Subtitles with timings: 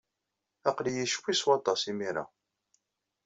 [0.69, 2.25] Aql-iyi ccwi s waṭas imir-a.